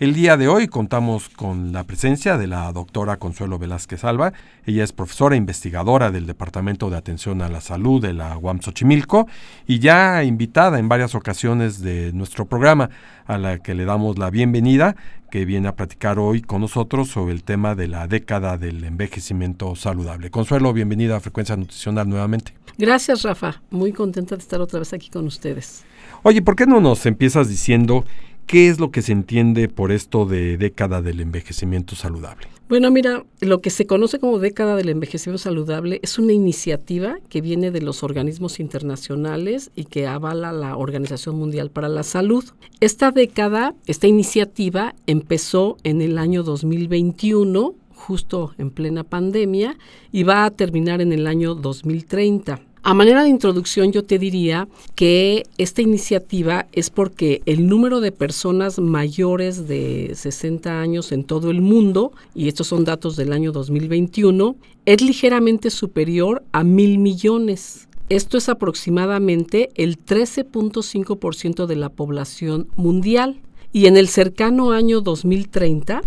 [0.00, 4.32] El día de hoy contamos con la presencia de la doctora Consuelo Velázquez Alba.
[4.64, 9.26] Ella es profesora investigadora del Departamento de Atención a la Salud de la UAM Xochimilco
[9.66, 12.90] y ya invitada en varias ocasiones de nuestro programa,
[13.26, 14.94] a la que le damos la bienvenida,
[15.30, 19.74] que viene a platicar hoy con nosotros sobre el tema de la década del envejecimiento
[19.74, 20.30] saludable.
[20.30, 22.54] Consuelo, bienvenida a Frecuencia Nutricional nuevamente.
[22.78, 23.60] Gracias, Rafa.
[23.70, 25.84] Muy contenta de estar otra vez aquí con ustedes.
[26.22, 28.04] Oye, ¿por qué no nos empiezas diciendo
[28.48, 32.46] ¿Qué es lo que se entiende por esto de década del envejecimiento saludable?
[32.66, 37.42] Bueno, mira, lo que se conoce como década del envejecimiento saludable es una iniciativa que
[37.42, 42.42] viene de los organismos internacionales y que avala la Organización Mundial para la Salud.
[42.80, 49.76] Esta década, esta iniciativa empezó en el año 2021, justo en plena pandemia,
[50.10, 52.62] y va a terminar en el año 2030.
[52.82, 58.12] A manera de introducción yo te diría que esta iniciativa es porque el número de
[58.12, 63.50] personas mayores de 60 años en todo el mundo, y estos son datos del año
[63.52, 67.88] 2021, es ligeramente superior a mil millones.
[68.08, 73.40] Esto es aproximadamente el 13.5% de la población mundial.
[73.70, 76.00] Y en el cercano año 2030,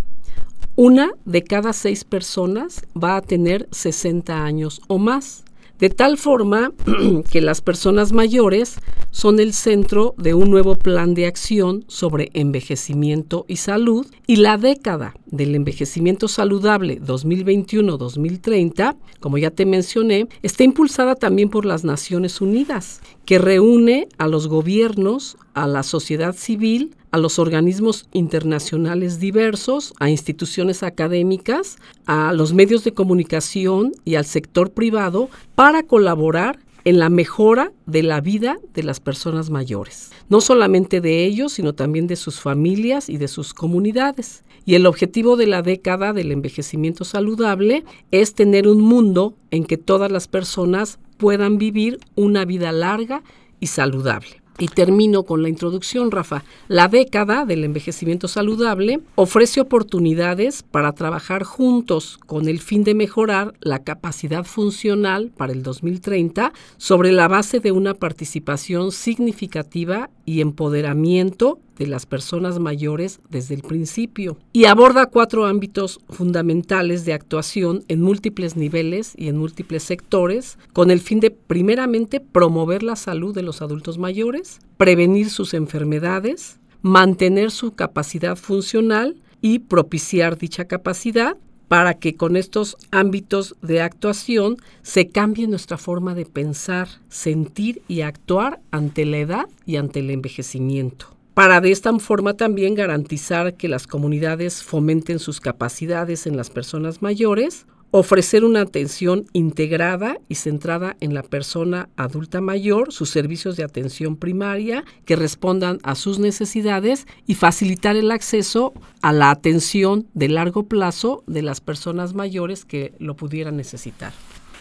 [0.76, 5.44] una de cada seis personas va a tener 60 años o más
[5.82, 6.72] de tal forma
[7.32, 8.78] que las personas mayores
[9.10, 14.06] son el centro de un nuevo plan de acción sobre envejecimiento y salud.
[14.26, 21.66] Y la década del envejecimiento saludable 2021-2030, como ya te mencioné, está impulsada también por
[21.66, 28.08] las Naciones Unidas, que reúne a los gobiernos, a la sociedad civil, a los organismos
[28.14, 35.84] internacionales diversos, a instituciones académicas, a los medios de comunicación y al sector privado para
[35.84, 41.54] colaborar en la mejora de la vida de las personas mayores, no solamente de ellos,
[41.54, 44.44] sino también de sus familias y de sus comunidades.
[44.66, 49.78] Y el objetivo de la década del envejecimiento saludable es tener un mundo en que
[49.78, 53.24] todas las personas puedan vivir una vida larga
[53.60, 54.41] y saludable.
[54.58, 56.44] Y termino con la introducción, Rafa.
[56.68, 63.54] La década del envejecimiento saludable ofrece oportunidades para trabajar juntos con el fin de mejorar
[63.62, 71.60] la capacidad funcional para el 2030 sobre la base de una participación significativa y empoderamiento
[71.82, 78.02] de las personas mayores desde el principio y aborda cuatro ámbitos fundamentales de actuación en
[78.02, 83.42] múltiples niveles y en múltiples sectores con el fin de primeramente promover la salud de
[83.42, 91.36] los adultos mayores, prevenir sus enfermedades, mantener su capacidad funcional y propiciar dicha capacidad
[91.68, 98.02] para que con estos ámbitos de actuación se cambie nuestra forma de pensar, sentir y
[98.02, 101.08] actuar ante la edad y ante el envejecimiento
[101.42, 107.02] para de esta forma también garantizar que las comunidades fomenten sus capacidades en las personas
[107.02, 113.64] mayores, ofrecer una atención integrada y centrada en la persona adulta mayor, sus servicios de
[113.64, 120.30] atención primaria que respondan a sus necesidades y facilitar el acceso a la atención de
[120.30, 124.14] largo plazo de las personas mayores que lo pudieran necesitar.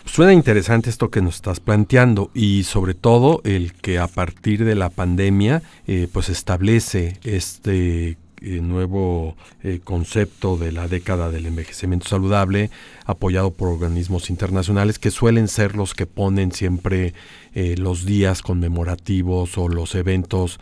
[0.05, 4.75] Suena interesante esto que nos estás planteando y sobre todo el que a partir de
[4.75, 12.09] la pandemia eh, pues establece este eh, nuevo eh, concepto de la década del envejecimiento
[12.09, 12.71] saludable
[13.05, 17.15] apoyado por organismos internacionales que suelen ser los que ponen siempre
[17.53, 20.61] los días conmemorativos o los eventos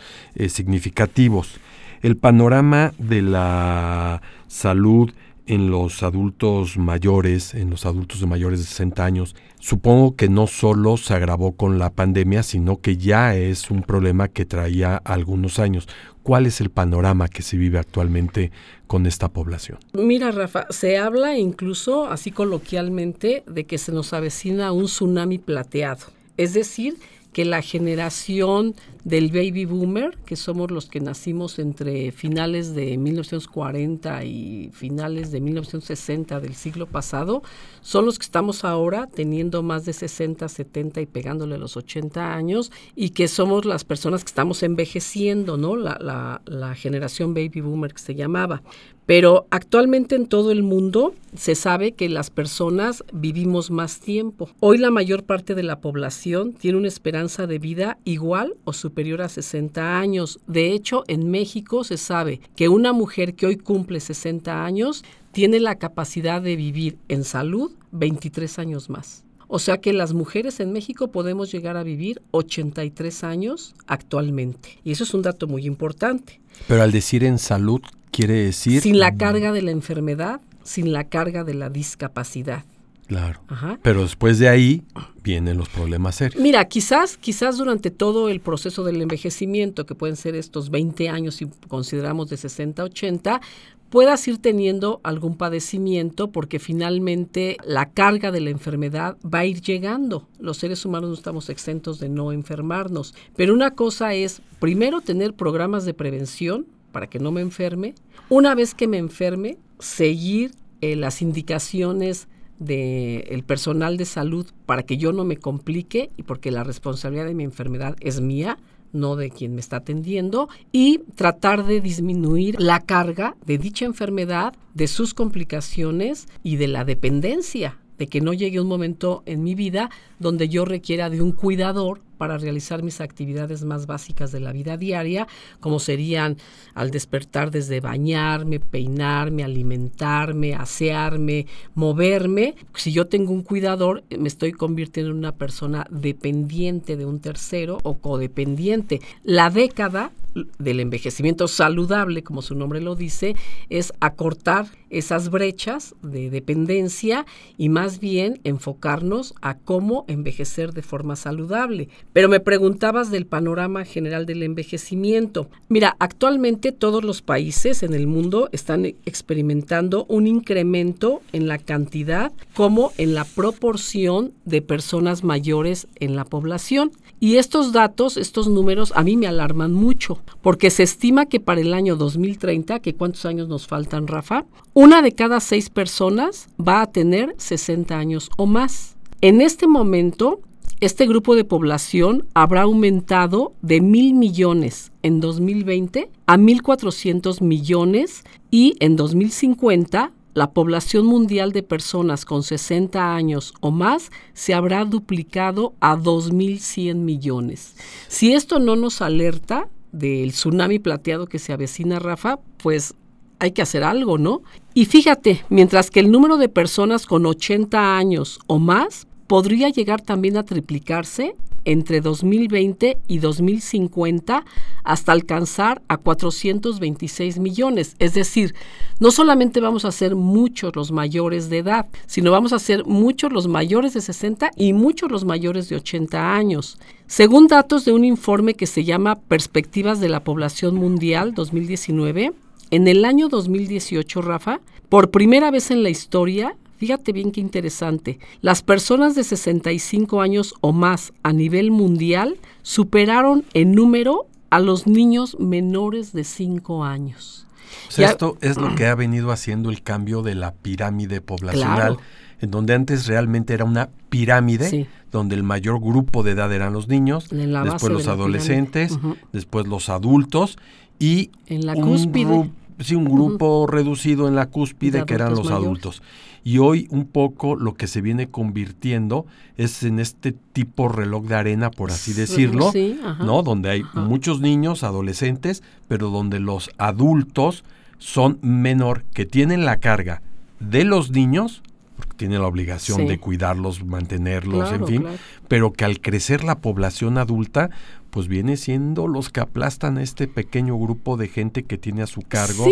[0.49, 1.61] significativos.
[2.01, 5.13] El panorama de la salud
[5.49, 10.47] en los adultos mayores, en los adultos de mayores de 60 años, supongo que no
[10.47, 15.59] solo se agravó con la pandemia, sino que ya es un problema que traía algunos
[15.59, 15.89] años.
[16.23, 18.53] ¿Cuál es el panorama que se vive actualmente
[18.87, 19.79] con esta población?
[19.95, 26.07] Mira, Rafa, se habla incluso, así coloquialmente, de que se nos avecina un tsunami plateado.
[26.37, 26.99] Es decir,
[27.39, 28.75] que la generación
[29.05, 35.41] del baby boomer, que somos los que nacimos entre finales de 1940 y finales de
[35.41, 37.45] 1960 del siglo pasado,
[37.81, 42.73] son los que estamos ahora teniendo más de 60, 70 y pegándole los 80 años
[42.97, 45.77] y que somos las personas que estamos envejeciendo, ¿no?
[45.77, 48.63] La, la, la generación baby boomer que se llamaba.
[49.09, 54.51] Pero actualmente en todo el mundo se sabe que las personas vivimos más tiempo.
[54.61, 59.23] Hoy la mayor parte de la población tiene una esperanza de vida igual o superior
[59.23, 60.41] a 60 años.
[60.47, 65.03] De hecho, en México se sabe que una mujer que hoy cumple 60 años
[65.33, 69.25] tiene la capacidad de vivir en salud 23 años más.
[69.47, 74.81] O sea que las mujeres en México podemos llegar a vivir 83 años actualmente.
[74.85, 76.43] Y eso es un dato muy importante.
[76.67, 78.81] Pero al decir en salud, quiere decir...
[78.81, 82.65] Sin la carga de la enfermedad, sin la carga de la discapacidad.
[83.09, 83.41] Claro.
[83.81, 84.83] Pero después de ahí
[85.23, 86.43] vienen los problemas serios.
[86.43, 91.37] Mira, quizás, quizás durante todo el proceso del envejecimiento, que pueden ser estos 20 años
[91.37, 93.41] si consideramos de 60 a 80,
[93.89, 99.63] puedas ir teniendo algún padecimiento porque finalmente la carga de la enfermedad va a ir
[99.63, 100.29] llegando.
[100.39, 103.15] Los seres humanos no estamos exentos de no enfermarnos.
[103.37, 107.95] Pero una cosa es, primero, tener programas de prevención para que no me enferme.
[108.29, 114.97] Una vez que me enferme, seguir eh, las indicaciones del personal de salud para que
[114.97, 118.59] yo no me complique y porque la responsabilidad de mi enfermedad es mía,
[118.93, 124.55] no de quien me está atendiendo, y tratar de disminuir la carga de dicha enfermedad,
[124.75, 129.55] de sus complicaciones y de la dependencia, de que no llegue un momento en mi
[129.55, 134.53] vida donde yo requiera de un cuidador para realizar mis actividades más básicas de la
[134.53, 135.27] vida diaria,
[135.61, 136.37] como serían
[136.75, 142.55] al despertar desde bañarme, peinarme, alimentarme, asearme, moverme.
[142.75, 147.79] Si yo tengo un cuidador, me estoy convirtiendo en una persona dependiente de un tercero
[147.85, 149.01] o codependiente.
[149.23, 150.13] La década
[150.59, 153.35] del envejecimiento saludable, como su nombre lo dice,
[153.71, 157.27] es acortar esas brechas de dependencia
[157.57, 161.89] y más bien enfocarnos a cómo envejecer de forma saludable.
[162.13, 165.49] Pero me preguntabas del panorama general del envejecimiento.
[165.69, 172.33] Mira, actualmente todos los países en el mundo están experimentando un incremento en la cantidad
[172.55, 176.93] como en la proporción de personas mayores en la población.
[177.21, 181.61] Y estos datos, estos números, a mí me alarman mucho, porque se estima que para
[181.61, 186.83] el año 2030, que cuántos años nos faltan, Rafa, una de cada seis personas va
[186.83, 188.97] a tener 60 años o más.
[189.21, 190.41] En este momento,
[190.81, 198.23] este grupo de población habrá aumentado de mil millones en 2020 a 1.400 millones
[198.53, 204.85] y en 2050 la población mundial de personas con 60 años o más se habrá
[204.85, 207.75] duplicado a 2.100 millones.
[208.07, 212.95] Si esto no nos alerta del tsunami plateado que se avecina, Rafa, pues
[213.41, 214.43] hay que hacer algo, ¿no?
[214.75, 220.01] Y fíjate, mientras que el número de personas con 80 años o más podría llegar
[220.01, 224.45] también a triplicarse entre 2020 y 2050
[224.85, 227.95] hasta alcanzar a 426 millones.
[227.99, 228.55] Es decir,
[229.01, 233.31] no solamente vamos a ser muchos los mayores de edad, sino vamos a ser muchos
[233.31, 236.79] los mayores de 60 y muchos los mayores de 80 años.
[237.07, 242.33] Según datos de un informe que se llama Perspectivas de la Población Mundial 2019,
[242.71, 248.21] en el año 2018, Rafa, por primera vez en la historia, Fíjate bien qué interesante.
[248.41, 254.87] Las personas de 65 años o más a nivel mundial superaron en número a los
[254.87, 257.47] niños menores de 5 años.
[257.89, 261.99] O sea, esto es lo que ha venido haciendo el cambio de la pirámide poblacional,
[262.41, 266.89] en donde antes realmente era una pirámide, donde el mayor grupo de edad eran los
[266.89, 268.99] niños, después los adolescentes,
[269.33, 270.59] después los adultos
[270.99, 272.51] y en la cúspide.
[272.81, 276.03] sí, un grupo reducido en la cúspide que eran los adultos.
[276.45, 279.27] Y hoy un poco lo que se viene convirtiendo
[279.57, 282.73] es en este tipo reloj de arena, por así decirlo,
[283.21, 283.43] ¿no?
[283.43, 287.65] Donde hay muchos niños, adolescentes, pero donde los adultos
[287.99, 290.23] son menor, que tienen la carga
[290.61, 291.63] de los niños,
[291.97, 295.05] porque tienen la obligación de cuidarlos, mantenerlos, en fin,
[295.49, 297.71] pero que al crecer la población adulta,
[298.11, 302.07] pues viene siendo los que aplastan a este pequeño grupo de gente que tiene a
[302.07, 302.67] su cargo.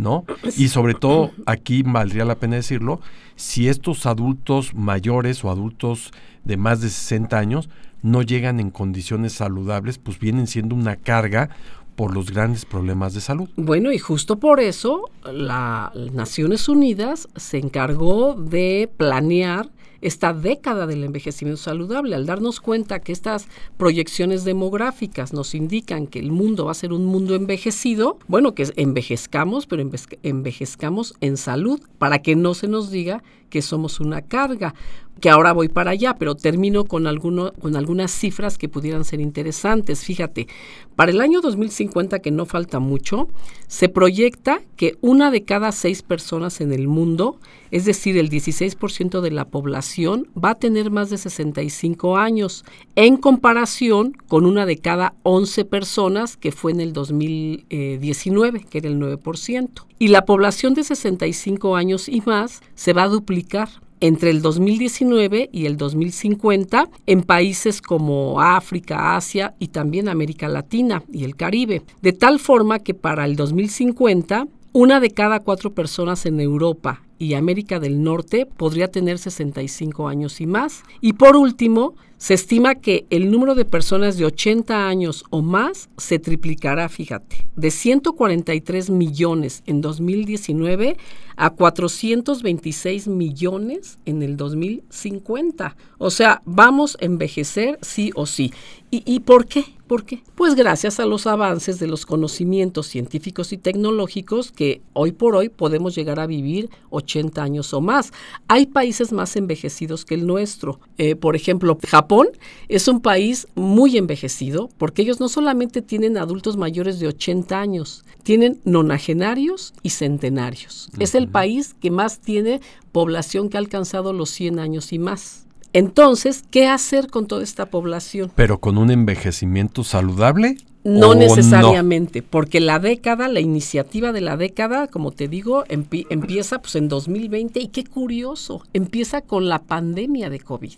[0.00, 0.24] ¿No?
[0.56, 3.00] Y sobre todo, aquí valdría la pena decirlo,
[3.36, 6.10] si estos adultos mayores o adultos
[6.44, 7.68] de más de 60 años
[8.02, 11.50] no llegan en condiciones saludables, pues vienen siendo una carga
[11.96, 13.48] por los grandes problemas de salud.
[13.56, 19.68] Bueno, y justo por eso las Naciones Unidas se encargó de planear
[20.00, 26.18] esta década del envejecimiento saludable, al darnos cuenta que estas proyecciones demográficas nos indican que
[26.18, 29.82] el mundo va a ser un mundo envejecido, bueno, que envejezcamos, pero
[30.22, 34.74] envejezcamos en salud, para que no se nos diga que somos una carga
[35.20, 39.20] que ahora voy para allá, pero termino con, alguno, con algunas cifras que pudieran ser
[39.20, 40.02] interesantes.
[40.02, 40.48] Fíjate,
[40.96, 43.28] para el año 2050, que no falta mucho,
[43.68, 47.38] se proyecta que una de cada seis personas en el mundo,
[47.70, 52.64] es decir, el 16% de la población, va a tener más de 65 años,
[52.96, 58.88] en comparación con una de cada 11 personas que fue en el 2019, que era
[58.88, 59.89] el 9%.
[60.02, 63.68] Y la población de 65 años y más se va a duplicar
[64.00, 71.02] entre el 2019 y el 2050 en países como África, Asia y también América Latina
[71.12, 76.24] y el Caribe, de tal forma que para el 2050 una de cada cuatro personas
[76.24, 80.82] en Europa y América del Norte podría tener 65 años y más.
[81.02, 85.88] Y por último, se estima que el número de personas de 80 años o más
[85.96, 90.98] se triplicará, fíjate, de 143 millones en 2019
[91.36, 95.78] a 426 millones en el 2050.
[95.96, 98.52] O sea, vamos a envejecer sí o sí.
[98.90, 99.64] ¿Y, y por qué?
[99.90, 100.22] ¿Por qué?
[100.36, 105.48] Pues gracias a los avances de los conocimientos científicos y tecnológicos que hoy por hoy
[105.48, 108.12] podemos llegar a vivir 80 años o más.
[108.46, 110.78] Hay países más envejecidos que el nuestro.
[110.96, 112.28] Eh, por ejemplo, Japón Japón
[112.68, 118.04] es un país muy envejecido porque ellos no solamente tienen adultos mayores de 80 años,
[118.22, 120.88] tienen nonagenarios y centenarios.
[121.00, 122.60] Es el país que más tiene
[122.92, 125.46] población que ha alcanzado los 100 años y más.
[125.72, 128.32] Entonces, ¿qué hacer con toda esta población?
[128.34, 134.86] Pero con un envejecimiento saludable no necesariamente, porque la década, la iniciativa de la década,
[134.86, 140.40] como te digo, empieza pues en 2020 y qué curioso, empieza con la pandemia de
[140.40, 140.72] COVID.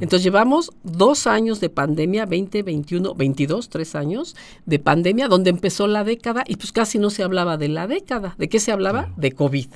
[0.00, 4.34] Entonces llevamos dos años de pandemia, 20, 21, 22, tres años
[4.64, 8.34] de pandemia, donde empezó la década y pues casi no se hablaba de la década.
[8.38, 9.12] ¿De qué se hablaba?
[9.16, 9.66] De COVID.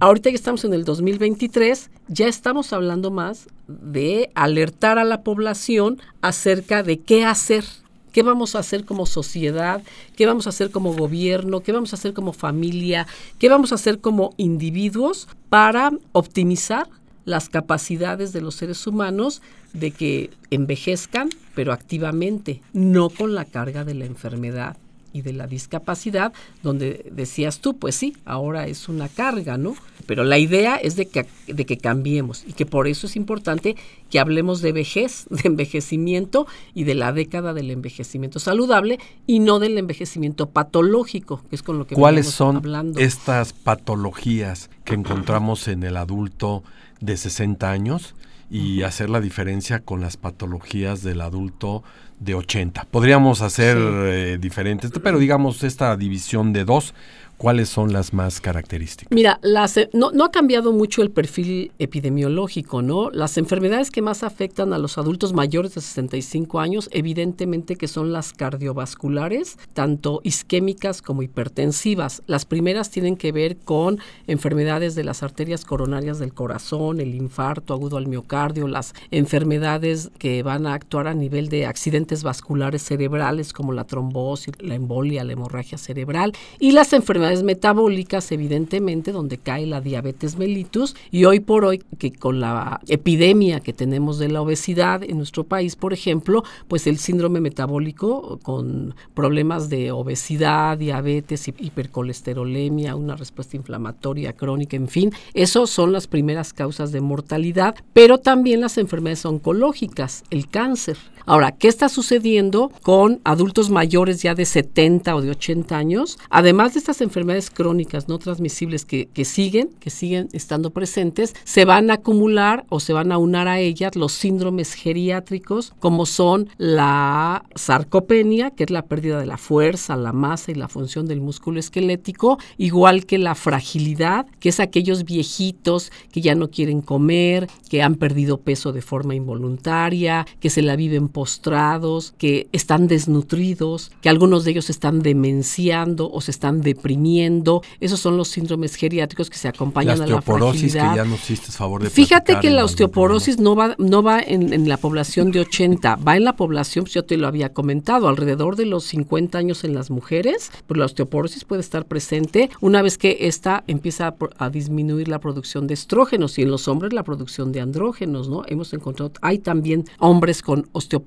[0.00, 6.00] Ahorita que estamos en el 2023, ya estamos hablando más de alertar a la población
[6.22, 7.64] acerca de qué hacer
[8.12, 9.82] ¿Qué vamos a hacer como sociedad?
[10.16, 11.60] ¿Qué vamos a hacer como gobierno?
[11.60, 13.06] ¿Qué vamos a hacer como familia?
[13.38, 16.88] ¿Qué vamos a hacer como individuos para optimizar
[17.24, 23.84] las capacidades de los seres humanos de que envejezcan, pero activamente, no con la carga
[23.84, 24.76] de la enfermedad
[25.12, 29.74] y de la discapacidad, donde decías tú, pues sí, ahora es una carga, ¿no?
[30.10, 33.76] Pero la idea es de que, de que cambiemos y que por eso es importante
[34.10, 38.98] que hablemos de vejez, de envejecimiento y de la década del envejecimiento saludable
[39.28, 42.60] y no del envejecimiento patológico, que es con lo que ¿Cuáles son
[42.98, 46.64] estas patologías que encontramos en el adulto
[47.00, 48.16] de 60 años?
[48.52, 51.84] y hacer la diferencia con las patologías del adulto
[52.18, 52.88] de 80.
[52.90, 56.92] Podríamos hacer eh, diferentes, pero digamos esta división de dos,
[57.40, 59.10] ¿Cuáles son las más características?
[59.10, 63.08] Mira, las, eh, no, no, ha cambiado mucho el perfil epidemiológico, ¿no?
[63.12, 68.12] Las enfermedades que más afectan a los adultos mayores de 65 años, evidentemente que son
[68.12, 72.22] las cardiovasculares, tanto isquémicas como hipertensivas.
[72.26, 77.72] Las primeras tienen que ver con enfermedades de las arterias coronarias del corazón, el infarto
[77.72, 83.54] agudo al miocardio, las enfermedades que van a actuar a nivel de accidentes vasculares cerebrales
[83.54, 89.66] como la trombosis, la embolia, la hemorragia cerebral y las enfermedades metabólicas, evidentemente, donde cae
[89.66, 94.42] la diabetes mellitus y hoy por hoy que con la epidemia que tenemos de la
[94.42, 101.48] obesidad en nuestro país, por ejemplo, pues el síndrome metabólico con problemas de obesidad, diabetes,
[101.48, 108.18] hipercolesterolemia, una respuesta inflamatoria crónica, en fin, esos son las primeras causas de mortalidad, pero
[108.18, 110.96] también las enfermedades oncológicas, el cáncer.
[111.26, 116.18] Ahora, ¿qué está sucediendo con adultos mayores ya de 70 o de 80 años?
[116.30, 121.90] Además de estas enfermedades crónicas no transmisibles que, siguen, que siguen estando presentes, se van
[121.90, 127.44] a acumular o se van a unar a ellas los síndromes geriátricos, como son la
[127.54, 131.60] sarcopenia, que es la pérdida de la fuerza, la masa y la función del músculo
[131.60, 137.82] esquelético, igual que la fragilidad, que es aquellos viejitos que ya no quieren comer, que
[137.82, 144.08] han perdido peso de forma involuntaria, que se la viven postrados, que están desnutridos, que
[144.08, 147.62] algunos de ellos están demenciando o se están deprimiendo.
[147.80, 150.90] Esos son los síndromes geriátricos que se acompañan la a la osteoporosis fragilidad.
[150.92, 154.52] que ya nos hiciste favor de Fíjate que la osteoporosis no va, no va en,
[154.52, 158.08] en la población de 80, va en la población, pues yo te lo había comentado,
[158.08, 162.82] alrededor de los 50 años en las mujeres, pues la osteoporosis puede estar presente una
[162.82, 167.02] vez que esta empieza a disminuir la producción de estrógenos y en los hombres la
[167.02, 168.42] producción de andrógenos, ¿no?
[168.46, 170.99] Hemos encontrado, hay también hombres con osteoporosis.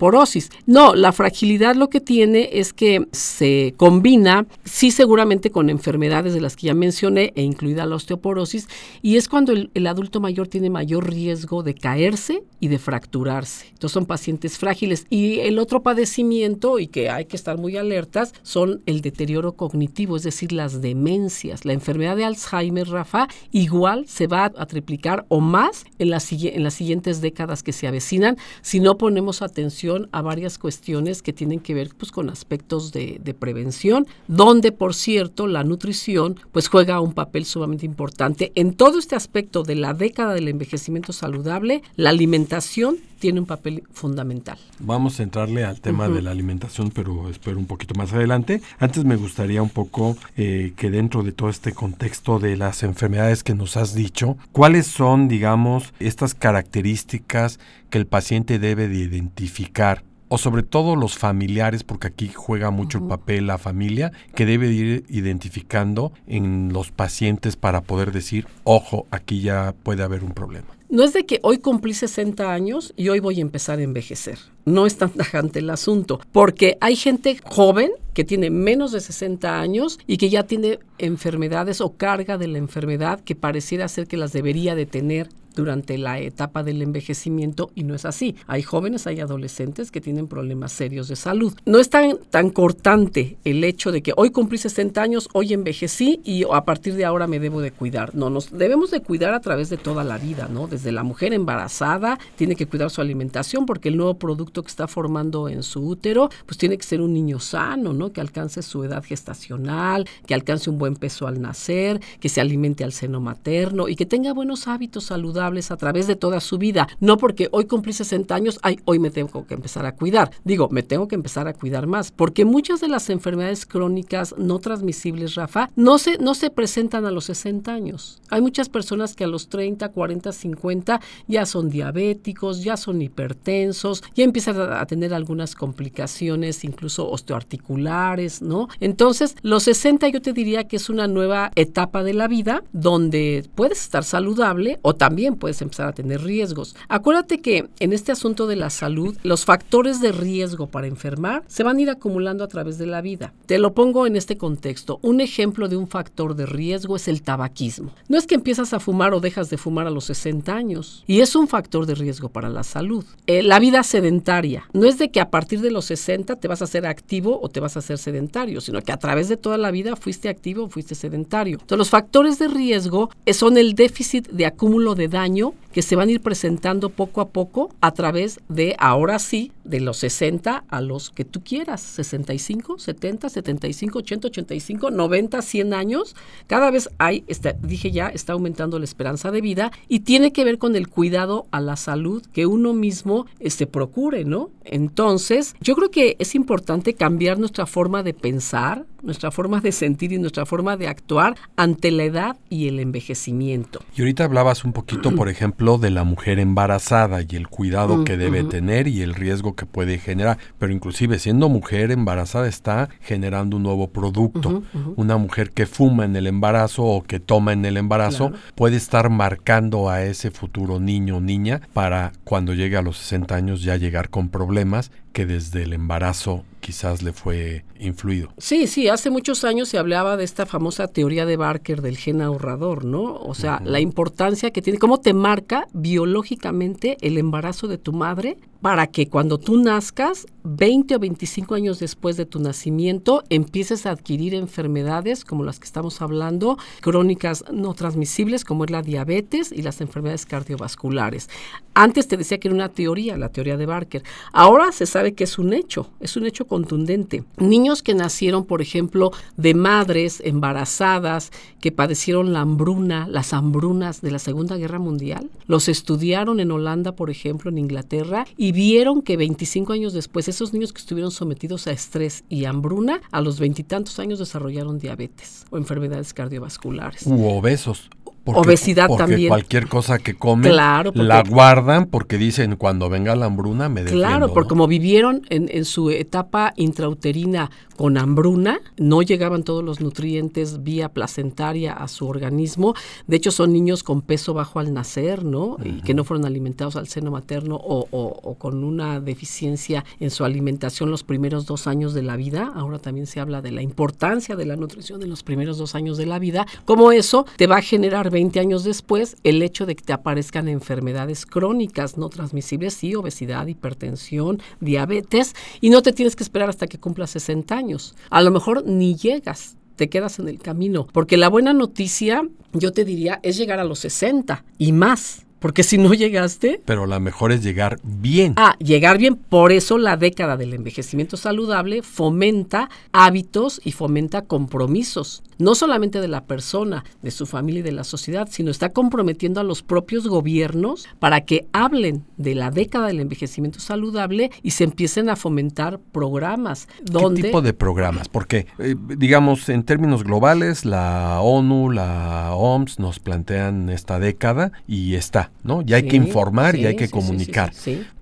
[0.66, 6.40] No, la fragilidad lo que tiene es que se combina, sí seguramente con enfermedades de
[6.40, 8.68] las que ya mencioné, e incluida la osteoporosis,
[9.02, 13.66] y es cuando el, adulto mayor tiene mayor riesgo de caerse y de fracturarse.
[13.68, 15.06] Entonces son pacientes frágiles.
[15.10, 20.16] Y el otro padecimiento, y que hay que estar muy alertas, son el deterioro cognitivo,
[20.16, 21.64] es decir, las demencias.
[21.64, 26.62] La enfermedad de Alzheimer, Rafa, igual se va a triplicar o más en las, en
[26.62, 31.60] las siguientes décadas que se avecinan si no ponemos atención a varias cuestiones que tienen
[31.60, 37.00] que ver pues, con aspectos de, de prevención, donde, por cierto, la nutrición pues, juega
[37.00, 38.52] un papel sumamente importante.
[38.54, 43.84] En todo este aspecto de la década del envejecimiento saludable, la alimentación tiene un papel
[43.90, 44.58] fundamental.
[44.80, 48.60] Vamos a entrarle al tema de la alimentación, pero espero un poquito más adelante.
[48.78, 53.42] Antes me gustaría un poco eh, que dentro de todo este contexto de las enfermedades
[53.42, 57.60] que nos has dicho, ¿cuáles son, digamos, estas características
[57.94, 60.02] que el paciente debe de identificar?
[60.26, 64.66] O sobre todo los familiares, porque aquí juega mucho el papel la familia, que debe
[64.66, 70.32] de ir identificando en los pacientes para poder decir, ojo, aquí ya puede haber un
[70.32, 70.66] problema.
[70.88, 74.38] No es de que hoy cumplí 60 años y hoy voy a empezar a envejecer.
[74.64, 79.60] No es tan tajante el asunto, porque hay gente joven que tiene menos de 60
[79.60, 84.16] años y que ya tiene enfermedades o carga de la enfermedad que pareciera ser que
[84.16, 88.36] las debería de tener durante la etapa del envejecimiento y no es así.
[88.46, 91.54] Hay jóvenes, hay adolescentes que tienen problemas serios de salud.
[91.64, 96.20] No es tan, tan cortante el hecho de que hoy cumplí 60 años, hoy envejecí
[96.24, 98.14] y a partir de ahora me debo de cuidar.
[98.14, 100.66] No, nos debemos de cuidar a través de toda la vida, ¿no?
[100.66, 104.88] Desde la mujer embarazada tiene que cuidar su alimentación porque el nuevo producto que está
[104.88, 108.12] formando en su útero, pues tiene que ser un niño sano, ¿no?
[108.12, 112.84] Que alcance su edad gestacional, que alcance un buen peso al nacer, que se alimente
[112.84, 116.88] al seno materno y que tenga buenos hábitos saludables a través de toda su vida.
[117.00, 120.30] No porque hoy cumplí 60 años, ay, hoy me tengo que empezar a cuidar.
[120.44, 124.58] Digo, me tengo que empezar a cuidar más, porque muchas de las enfermedades crónicas no
[124.58, 128.22] transmisibles, Rafa, no se, no se presentan a los 60 años.
[128.30, 134.02] Hay muchas personas que a los 30, 40, 50 ya son diabéticos, ya son hipertensos,
[134.14, 138.68] ya empiezan a, a tener algunas complicaciones, incluso osteoarticulares, ¿no?
[138.80, 143.48] Entonces, los 60 yo te diría que es una nueva etapa de la vida donde
[143.54, 146.76] puedes estar saludable o también puedes empezar a tener riesgos.
[146.88, 151.62] Acuérdate que en este asunto de la salud, los factores de riesgo para enfermar se
[151.62, 153.32] van a ir acumulando a través de la vida.
[153.46, 154.98] Te lo pongo en este contexto.
[155.02, 157.92] Un ejemplo de un factor de riesgo es el tabaquismo.
[158.08, 161.20] No es que empiezas a fumar o dejas de fumar a los 60 años y
[161.20, 163.04] es un factor de riesgo para la salud.
[163.26, 164.68] Eh, la vida sedentaria.
[164.72, 167.48] No es de que a partir de los 60 te vas a hacer activo o
[167.48, 170.64] te vas a hacer sedentario, sino que a través de toda la vida fuiste activo
[170.64, 171.58] o fuiste sedentario.
[171.60, 175.96] Entonces los factores de riesgo eh, son el déficit de acúmulo de daño que se
[175.96, 180.64] van a ir presentando poco a poco a través de, ahora sí, de los 60
[180.68, 186.16] a los que tú quieras, 65, 70, 75, 80, 85, 90, 100 años.
[186.46, 190.44] Cada vez hay, está, dije ya, está aumentando la esperanza de vida y tiene que
[190.44, 194.50] ver con el cuidado a la salud que uno mismo este, procure, ¿no?
[194.64, 200.12] Entonces, yo creo que es importante cambiar nuestra forma de pensar, nuestra forma de sentir
[200.12, 203.80] y nuestra forma de actuar ante la edad y el envejecimiento.
[203.94, 208.04] Y ahorita hablabas un poquito, por ejemplo, de la mujer embarazada y el cuidado Mm,
[208.04, 210.38] que debe tener y el riesgo que puede generar.
[210.58, 214.62] Pero inclusive siendo mujer embarazada está generando un nuevo producto.
[214.96, 218.42] Una mujer que fuma en el embarazo o que toma en el embarazo Claro.
[218.54, 223.34] puede estar marcando a ese futuro niño o niña para cuando llegue a los 60
[223.34, 228.30] años ya llegar con problemas que desde el embarazo quizás le fue influido.
[228.36, 232.20] Sí, sí, hace muchos años se hablaba de esta famosa teoría de Barker del gen
[232.20, 233.14] ahorrador, ¿no?
[233.14, 238.38] O sea, la importancia que tiene, cómo te marca biológicamente el embarazo de tu madre
[238.60, 243.90] para que cuando tú nazcas, 20 o 25 años después de tu nacimiento, empieces a
[243.90, 249.62] adquirir enfermedades como las que estamos hablando, crónicas no transmisibles como es la diabetes y
[249.62, 251.30] las enfermedades cardiovasculares.
[251.76, 254.04] Antes te decía que era una teoría, la teoría de Barker.
[254.32, 257.24] Ahora se sabe que es un hecho, es un hecho contundente.
[257.38, 264.10] Niños que nacieron, por ejemplo, de madres embarazadas que padecieron la hambruna, las hambrunas de
[264.12, 269.16] la Segunda Guerra Mundial, los estudiaron en Holanda, por ejemplo, en Inglaterra, y vieron que
[269.16, 273.98] 25 años después, esos niños que estuvieron sometidos a estrés y hambruna, a los veintitantos
[273.98, 277.06] años desarrollaron diabetes o enfermedades cardiovasculares.
[277.06, 277.90] U obesos.
[278.24, 279.28] Obesidad porque también.
[279.28, 283.82] Cualquier cosa que comen Claro, porque- la guardan porque dicen cuando venga la hambruna me
[283.82, 284.06] defiendo.
[284.06, 284.48] Claro, porque ¿no?
[284.48, 290.88] como vivieron en, en su etapa intrauterina con hambruna, no llegaban todos los nutrientes vía
[290.90, 292.74] placentaria a su organismo.
[293.08, 295.56] De hecho, son niños con peso bajo al nacer, ¿no?
[295.64, 300.10] Y que no fueron alimentados al seno materno o, o- o con una deficiencia en
[300.10, 302.52] su alimentación los primeros dos años de la vida.
[302.54, 305.96] Ahora también se habla de la importancia de la nutrición en los primeros dos años
[305.96, 306.46] de la vida.
[306.64, 310.46] Como eso te va a generar 20 años después el hecho de que te aparezcan
[310.46, 316.68] enfermedades crónicas no transmisibles, sí, obesidad, hipertensión, diabetes, y no te tienes que esperar hasta
[316.68, 317.96] que cumplas 60 años.
[318.10, 320.86] A lo mejor ni llegas te quedas en el camino.
[320.92, 322.22] Porque la buena noticia,
[322.52, 325.26] yo te diría, es llegar a los 60 y más.
[325.40, 328.32] Porque si no llegaste, Pero la mejor es llegar bien.
[328.36, 329.16] Ah, llegar bien.
[329.16, 335.22] Por eso la década del envejecimiento saludable fomenta hábitos y fomenta compromisos.
[335.38, 339.40] No solamente de la persona, de su familia y de la sociedad, sino está comprometiendo
[339.40, 344.64] a los propios gobiernos para que hablen de la década del envejecimiento saludable y se
[344.64, 347.22] empiecen a fomentar programas donde...
[347.22, 348.08] ¿Qué tipo de programas?
[348.08, 354.94] Porque, eh, digamos, en términos globales, la ONU, la OMS nos plantean esta década y
[354.94, 355.62] está, ¿no?
[355.66, 357.52] Y hay Sí, que informar y hay que sí, comunicar.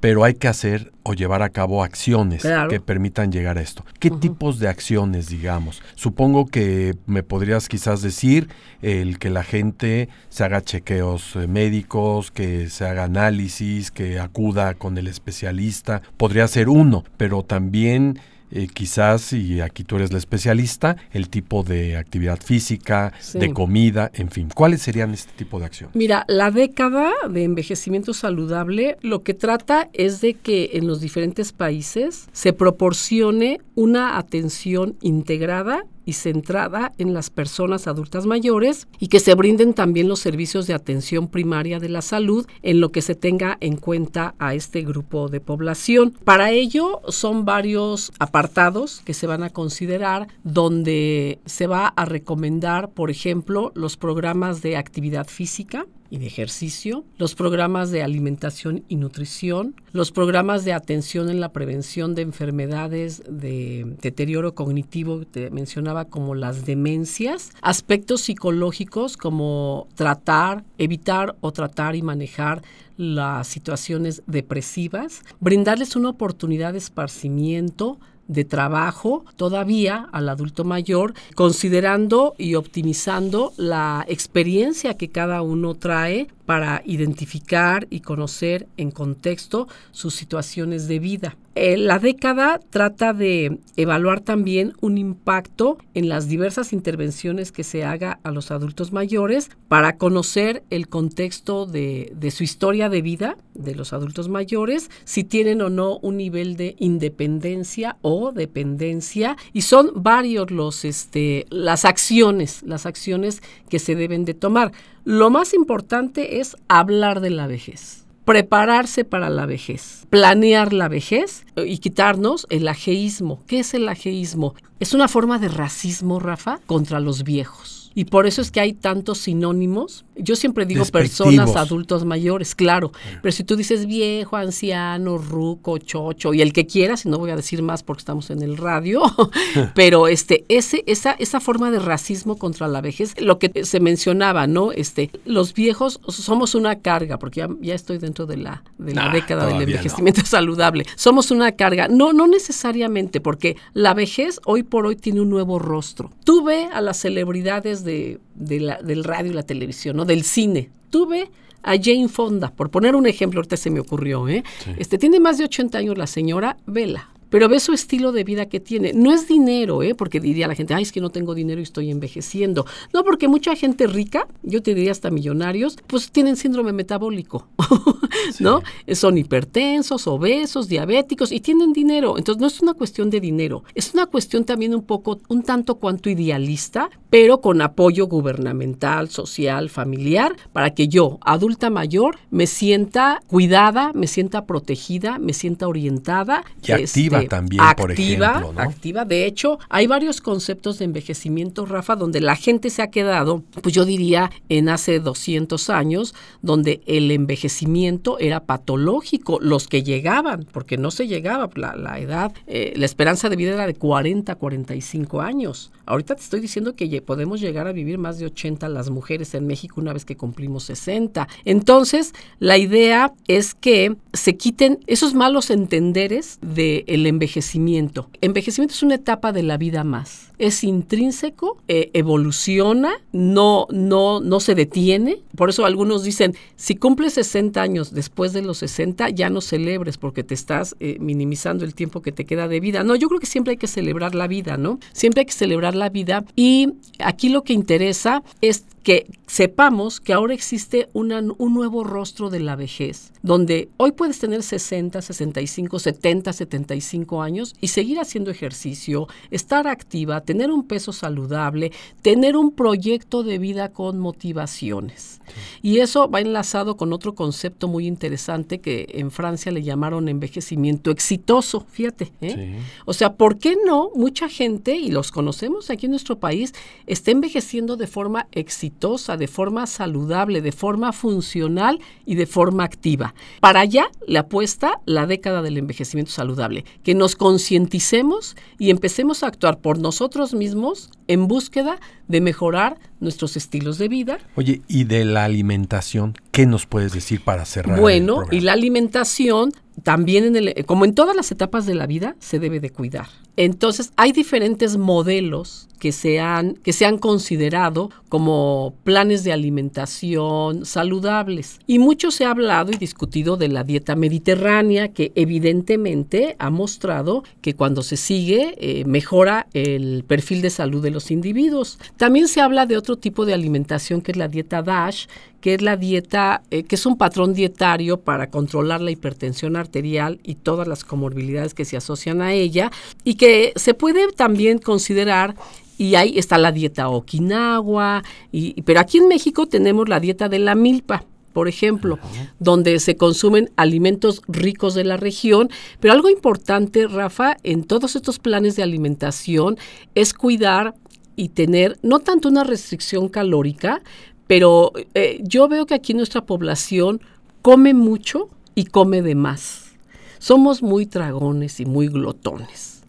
[0.01, 2.69] Pero hay que hacer o llevar a cabo acciones Claro.
[2.69, 3.85] que permitan llegar a esto.
[3.99, 5.83] ¿Qué tipos de acciones, digamos?
[5.95, 8.49] Supongo que me podrías quizás decir
[8.83, 14.75] el que la gente se haga chequeos eh, médicos, que se haga análisis, que acuda
[14.75, 16.03] con el especialista.
[16.17, 18.19] Podría ser uno, pero también
[18.55, 23.39] eh, quizás, y aquí tú eres la especialista, el tipo de actividad física, Sí.
[23.39, 24.49] de comida, en fin.
[24.55, 25.97] ¿Cuáles serían este tipo de acciones?
[25.97, 31.53] Mira, la década de envejecimiento saludable lo que trata es de que en los diferentes
[31.53, 39.21] países se proporcione una atención integrada y centrada en las personas adultas mayores y que
[39.21, 43.15] se brinden también los servicios de atención primaria de la salud en lo que se
[43.15, 46.15] tenga en cuenta a este grupo de población.
[46.25, 52.91] Para ello son varios apartados que se van a considerar donde se va a recomendar,
[52.91, 58.97] por ejemplo, los programas de actividad física, y de ejercicio, los programas de alimentación y
[58.97, 65.51] nutrición, los programas de atención en la prevención de enfermedades de deterioro cognitivo, que te
[65.51, 72.61] mencionaba como las demencias, aspectos psicológicos como tratar, evitar o tratar y manejar
[72.99, 82.35] las situaciones depresivas, brindarles una oportunidad de esparcimiento, de trabajo todavía al adulto mayor, considerando
[82.39, 90.15] y optimizando la experiencia que cada uno trae para identificar y conocer en contexto sus
[90.15, 91.35] situaciones de vida.
[91.55, 97.85] Eh, la década trata de evaluar también un impacto en las diversas intervenciones que se
[97.85, 103.37] haga a los adultos mayores para conocer el contexto de, de su historia de vida
[103.55, 109.63] de los adultos mayores, si tienen o no un nivel de independencia o dependencia y
[109.63, 114.73] son varios los este las acciones, las acciones que se deben de tomar.
[115.05, 121.45] Lo más importante es hablar de la vejez prepararse para la vejez, planear la vejez
[121.57, 123.43] y quitarnos el ajeísmo.
[123.47, 124.55] ¿Qué es el ajeísmo?
[124.81, 127.82] Es una forma de racismo, Rafa, contra los viejos.
[127.95, 130.05] Y por eso es que hay tantos sinónimos.
[130.17, 132.93] Yo siempre digo personas, adultos mayores, claro.
[133.23, 137.31] Pero si tú dices viejo, anciano, ruco, chocho y el que quieras, y no voy
[137.31, 139.03] a decir más porque estamos en el radio,
[139.75, 144.47] pero este, ese, esa, esa forma de racismo contra la vejez, lo que se mencionaba,
[144.47, 144.73] ¿no?
[144.73, 149.03] Este, los viejos somos una carga, porque ya, ya estoy dentro de la, de la
[149.07, 149.61] Ah, década del no.
[149.63, 150.87] envejecimiento saludable.
[150.97, 151.89] Somos una carga.
[151.89, 156.11] No, no necesariamente, porque la vejez hoy por hoy tiene un nuevo rostro.
[156.25, 160.05] Tú ve a las celebridades de, de la- del radio y la televisión, ¿no?
[160.05, 160.71] Del cine.
[160.91, 161.31] Tú ve
[161.63, 164.43] a Jane Fonda, por poner un ejemplo, ahorita se me ocurrió, ¿eh?
[164.79, 167.11] Este, tiene más de 80 años la señora, vela.
[167.33, 168.93] Pero ve su estilo de vida que tiene.
[168.93, 169.95] No es dinero, ¿eh?
[169.95, 172.67] Porque diría la gente, ay, es que no tengo dinero y estoy envejeciendo.
[172.93, 177.49] No, porque mucha gente rica, yo te diría hasta millonarios, pues tienen síndrome metabólico,
[178.39, 178.63] ¿no?
[178.93, 182.19] Son hipertensos, obesos, diabéticos y tienen dinero.
[182.19, 185.77] Entonces no es una cuestión de dinero, es una cuestión también un poco, un tanto
[185.77, 193.23] cuanto idealista, pero con apoyo gubernamental, social, familiar, para que yo, adulta mayor, me sienta
[193.27, 196.45] cuidada, me sienta protegida, me sienta orientada.
[196.63, 197.22] Y activa.
[197.25, 198.53] Activa también, por ejemplo.
[198.53, 198.61] ¿no?
[198.61, 199.05] Activa.
[199.05, 203.75] De hecho, hay varios conceptos de envejecimiento, Rafa, donde la gente se ha quedado, pues
[203.75, 209.39] yo diría, en hace 200 años, donde el envejecimiento era patológico.
[209.41, 213.53] Los que llegaban, porque no se llegaba, la, la edad, eh, la esperanza de vida
[213.53, 215.71] era de 40, 45 años.
[215.87, 219.47] Ahorita te estoy diciendo que podemos llegar a vivir más de 80 las mujeres en
[219.47, 221.29] México una vez que cumplimos 60.
[221.45, 228.09] Entonces, la idea es que se quiten esos malos entenderes del envejecimiento.
[228.21, 230.32] Envejecimiento es una etapa de la vida más.
[230.43, 235.19] Es intrínseco, eh, evoluciona, no, no, no se detiene.
[235.37, 239.99] Por eso algunos dicen, si cumples 60 años después de los 60, ya no celebres
[239.99, 242.83] porque te estás eh, minimizando el tiempo que te queda de vida.
[242.83, 244.81] No, yo creo que siempre hay que celebrar la vida, ¿no?
[244.93, 246.25] Siempre hay que celebrar la vida.
[246.35, 252.31] Y aquí lo que interesa es que sepamos que ahora existe una, un nuevo rostro
[252.31, 258.31] de la vejez, donde hoy puedes tener 60, 65, 70, 75 años y seguir haciendo
[258.31, 265.21] ejercicio, estar activa, tener un peso saludable, tener un proyecto de vida con motivaciones.
[265.63, 270.91] Y eso va enlazado con otro concepto muy interesante que en Francia le llamaron envejecimiento
[270.91, 272.13] exitoso, fíjate.
[272.21, 272.59] ¿eh?
[272.85, 276.53] O sea, ¿por qué no mucha gente, y los conocemos aquí en nuestro país,
[276.87, 278.72] está envejeciendo de forma exitosa?
[278.81, 283.15] De forma saludable, de forma funcional y de forma activa.
[283.41, 289.29] Para allá le apuesta la década del envejecimiento saludable, que nos concienticemos y empecemos a
[289.29, 294.19] actuar por nosotros mismos en búsqueda de mejorar nuestros estilos de vida.
[294.37, 296.15] Oye, ¿y de la alimentación?
[296.31, 297.79] ¿Qué nos puedes decir para cerrar?
[297.79, 302.17] Bueno, y la alimentación también en el, como en todas las etapas de la vida
[302.21, 303.09] se debe de cuidar.
[303.37, 310.65] Entonces, hay diferentes modelos que se, han, que se han considerado como planes de alimentación
[310.65, 311.59] saludables.
[311.67, 317.25] Y mucho se ha hablado y discutido de la dieta mediterránea, que evidentemente ha mostrado
[317.41, 321.79] que cuando se sigue eh, mejora el perfil de salud de los individuos.
[321.97, 325.07] También se habla de otro tipo de alimentación que es la dieta DASH,
[325.41, 330.21] que es la dieta, eh, que es un patrón dietario para controlar la hipertensión arterial
[330.23, 332.71] y todas las comorbilidades que se asocian a ella,
[333.03, 335.35] y que se puede también considerar
[335.79, 340.39] y ahí está la dieta Okinawa, y, pero aquí en México tenemos la dieta de
[340.39, 341.99] la milpa, por ejemplo,
[342.39, 345.49] donde se consumen alimentos ricos de la región.
[345.81, 349.57] Pero algo importante, Rafa, en todos estos planes de alimentación
[349.95, 350.75] es cuidar
[351.17, 353.83] y tener no tanto una restricción calórica,
[354.27, 357.01] pero eh, yo veo que aquí nuestra población
[357.43, 359.73] come mucho y come de más.
[360.19, 362.83] Somos muy dragones y muy glotones.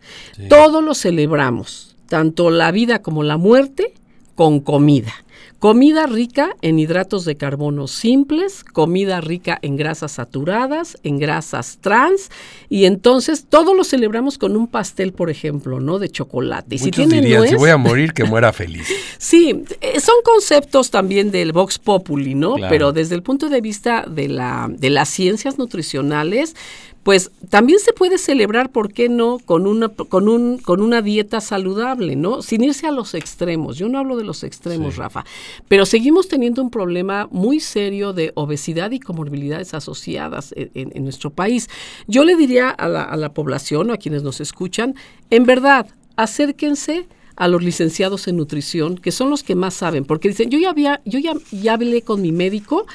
[0.49, 3.93] Todo lo celebramos, tanto la vida como la muerte,
[4.35, 5.13] con comida.
[5.63, 12.31] Comida rica en hidratos de carbono simples, comida rica en grasas saturadas, en grasas trans,
[12.67, 15.99] y entonces todo lo celebramos con un pastel, por ejemplo, ¿no?
[15.99, 16.75] De chocolate.
[16.75, 18.89] Y si dirían, si voy a morir, que muera feliz.
[19.17, 22.55] sí, eh, son conceptos también del Vox Populi, ¿no?
[22.67, 26.57] Pero desde el punto de vista de, la, de las ciencias nutricionales,
[27.03, 31.41] pues también se puede celebrar, ¿por qué no?, con una, con un, con una dieta
[31.41, 32.41] saludable, ¿no?
[32.41, 33.77] Sin irse a los extremos.
[33.77, 35.25] Yo no hablo de los extremos, Rafa,
[35.67, 41.69] pero seguimos teniendo un problema muy serio de obesidad y comorbilidades asociadas en, nuestro país.
[42.07, 44.95] Yo le diría a la, a la población o a quienes nos escuchan,
[45.29, 50.29] en verdad, acérquense a los licenciados en nutrición, que son los que más saben, porque
[50.29, 52.85] dicen, yo ya había, yo ya, ya hablé con mi médico,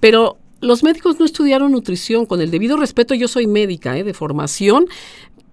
[0.00, 4.04] pero los médicos no estudiaron nutrición, con el debido respeto yo soy médica ¿eh?
[4.04, 4.86] de formación,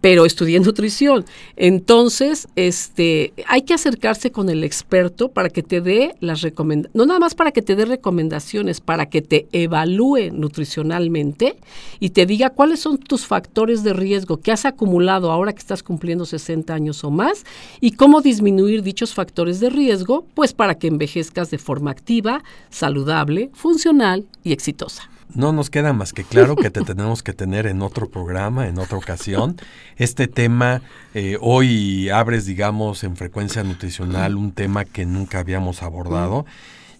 [0.01, 1.25] pero estudié nutrición.
[1.55, 7.05] Entonces, este, hay que acercarse con el experto para que te dé las recomendaciones, no
[7.05, 11.57] nada más para que te dé recomendaciones, para que te evalúe nutricionalmente
[11.99, 15.83] y te diga cuáles son tus factores de riesgo que has acumulado ahora que estás
[15.83, 17.45] cumpliendo 60 años o más
[17.81, 23.49] y cómo disminuir dichos factores de riesgo, pues para que envejezcas de forma activa, saludable,
[23.53, 25.14] funcional y exitosa.
[25.35, 28.79] No nos queda más que claro que te tenemos que tener en otro programa, en
[28.79, 29.57] otra ocasión.
[29.97, 30.81] Este tema,
[31.13, 36.45] eh, hoy abres, digamos, en frecuencia nutricional un tema que nunca habíamos abordado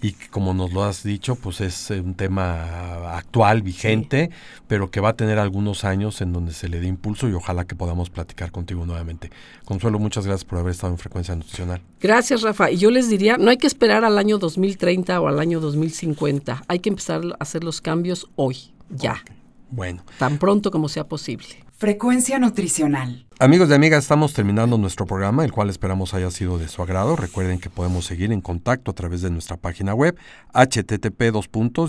[0.01, 4.29] y como nos lo has dicho, pues es un tema actual, vigente,
[4.67, 7.65] pero que va a tener algunos años en donde se le dé impulso y ojalá
[7.65, 9.31] que podamos platicar contigo nuevamente.
[9.65, 11.81] Consuelo, muchas gracias por haber estado en Frecuencia Nutricional.
[11.99, 12.71] Gracias, Rafa.
[12.71, 16.63] Y yo les diría, no hay que esperar al año 2030 o al año 2050,
[16.67, 19.23] hay que empezar a hacer los cambios hoy, ya.
[19.71, 20.03] Bueno.
[20.19, 21.47] Tan pronto como sea posible.
[21.77, 23.25] Frecuencia Nutricional.
[23.37, 27.17] Amigos y amigas, estamos terminando nuestro programa, el cual esperamos haya sido de su agrado.
[27.17, 30.15] Recuerden que podemos seguir en contacto a través de nuestra página web
[30.53, 31.33] http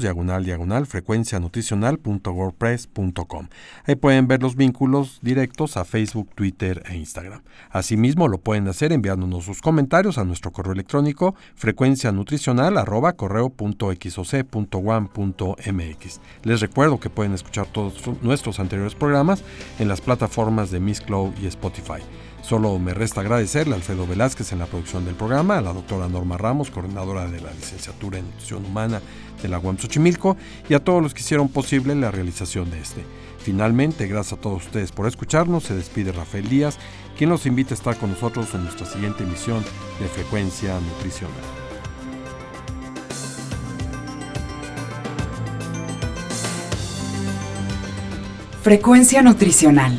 [0.01, 3.47] diagonal diagonal frecuencianutricional.wordpress.com.
[3.85, 7.43] Ahí pueden ver los vínculos directos a Facebook, Twitter e Instagram.
[7.71, 12.77] Asimismo, lo pueden hacer enviándonos sus comentarios a nuestro correo electrónico frecuencianutricional
[16.43, 19.45] Les recuerdo que pueden escuchar todos nuestros anteriores programas
[19.79, 22.03] en las plataformas de Miss Cloud y Spotify.
[22.43, 26.09] Solo me resta agradecerle a Alfredo Velázquez en la producción del programa, a la doctora
[26.09, 29.03] Norma Ramos, coordinadora de la licenciatura en Nutrición Humana
[29.43, 30.37] de la UAM Xochimilco,
[30.69, 33.05] y a todos los que hicieron posible la realización de este.
[33.39, 36.79] Finalmente, gracias a todos ustedes por escucharnos, se despide Rafael Díaz,
[37.19, 39.65] quien nos invita a estar con nosotros en nuestra siguiente emisión
[39.99, 41.35] de Frecuencia Nutricional.
[48.63, 49.99] Frecuencia Nutricional